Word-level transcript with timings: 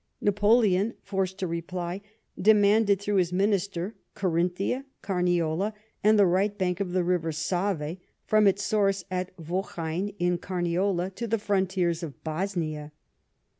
Napoleon, 0.19 0.95
forced 1.03 1.37
to 1.37 1.45
reply, 1.45 2.01
demanded 2.35 2.99
through 2.99 3.17
his 3.17 3.31
Minister, 3.31 3.93
Carinthia, 4.15 4.83
Carniola, 5.03 5.73
and 6.03 6.17
the 6.17 6.25
right 6.25 6.57
bank 6.57 6.79
of 6.79 6.91
the 6.93 7.03
River 7.03 7.31
Save, 7.31 7.97
from 8.25 8.47
its 8.47 8.63
source 8.63 9.03
at 9.11 9.29
Wochein 9.37 10.15
in 10.17 10.39
Carniola 10.39 11.13
to 11.13 11.27
the 11.27 11.37
frontiers 11.37 12.01
of 12.01 12.23
Bosnia. 12.23 12.91